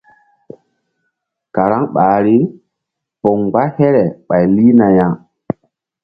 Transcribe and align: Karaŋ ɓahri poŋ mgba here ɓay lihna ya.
Karaŋ 1.55 1.83
ɓahri 1.93 2.35
poŋ 3.21 3.37
mgba 3.45 3.63
here 3.77 4.03
ɓay 4.27 4.43
lihna 4.55 4.87
ya. 4.97 5.07